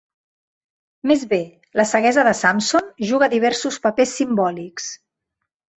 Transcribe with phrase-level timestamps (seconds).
[1.11, 1.39] Més bé,
[1.81, 4.95] la ceguesa de Samson juga diversos papers simbòlics.